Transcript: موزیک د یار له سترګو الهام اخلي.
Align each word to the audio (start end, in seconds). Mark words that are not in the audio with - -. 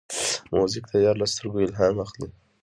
موزیک 0.53 0.85
د 0.89 0.93
یار 1.05 1.15
له 1.21 1.27
سترګو 1.33 1.63
الهام 1.65 1.95
اخلي. 2.05 2.27